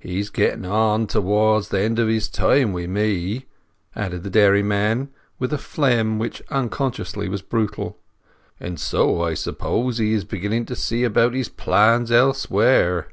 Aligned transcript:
"He's 0.00 0.30
getting 0.30 0.66
on 0.66 1.06
towards 1.06 1.68
the 1.68 1.78
end 1.80 2.00
of 2.00 2.08
his 2.08 2.28
time 2.28 2.72
wi' 2.72 2.88
me," 2.88 3.46
added 3.94 4.24
the 4.24 4.28
dairyman, 4.28 5.10
with 5.38 5.52
a 5.52 5.58
phlegm 5.58 6.18
which 6.18 6.42
unconsciously 6.50 7.28
was 7.28 7.40
brutal; 7.40 7.96
"and 8.58 8.80
so 8.80 9.22
I 9.22 9.34
suppose 9.34 9.98
he 9.98 10.12
is 10.12 10.24
beginning 10.24 10.66
to 10.66 10.74
see 10.74 11.04
about 11.04 11.34
his 11.34 11.48
plans 11.48 12.10
elsewhere." 12.10 13.12